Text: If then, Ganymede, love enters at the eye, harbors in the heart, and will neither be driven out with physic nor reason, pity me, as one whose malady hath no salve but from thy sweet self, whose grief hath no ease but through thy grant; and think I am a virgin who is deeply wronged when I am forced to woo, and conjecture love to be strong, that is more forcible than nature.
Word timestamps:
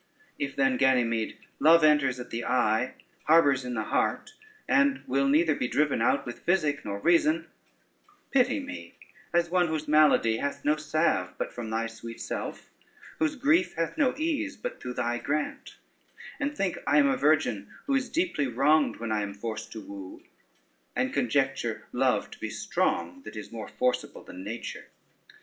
If 0.39 0.55
then, 0.55 0.77
Ganymede, 0.77 1.37
love 1.59 1.83
enters 1.83 2.19
at 2.19 2.31
the 2.31 2.43
eye, 2.43 2.95
harbors 3.25 3.63
in 3.63 3.75
the 3.75 3.83
heart, 3.83 4.33
and 4.67 5.03
will 5.05 5.27
neither 5.27 5.53
be 5.53 5.67
driven 5.67 6.01
out 6.01 6.25
with 6.25 6.39
physic 6.39 6.83
nor 6.83 6.97
reason, 6.97 7.45
pity 8.31 8.59
me, 8.59 8.95
as 9.31 9.51
one 9.51 9.67
whose 9.67 9.87
malady 9.87 10.37
hath 10.37 10.65
no 10.65 10.75
salve 10.75 11.35
but 11.37 11.53
from 11.53 11.69
thy 11.69 11.85
sweet 11.85 12.19
self, 12.19 12.71
whose 13.19 13.35
grief 13.35 13.75
hath 13.75 13.95
no 13.95 14.15
ease 14.17 14.57
but 14.57 14.81
through 14.81 14.95
thy 14.95 15.19
grant; 15.19 15.77
and 16.39 16.57
think 16.57 16.79
I 16.87 16.97
am 16.97 17.07
a 17.07 17.15
virgin 17.15 17.67
who 17.85 17.93
is 17.93 18.09
deeply 18.09 18.47
wronged 18.47 18.95
when 18.97 19.11
I 19.11 19.21
am 19.21 19.35
forced 19.35 19.71
to 19.73 19.81
woo, 19.81 20.23
and 20.95 21.13
conjecture 21.13 21.85
love 21.91 22.31
to 22.31 22.39
be 22.39 22.49
strong, 22.49 23.21
that 23.21 23.35
is 23.35 23.51
more 23.51 23.67
forcible 23.67 24.23
than 24.23 24.43
nature. 24.43 24.87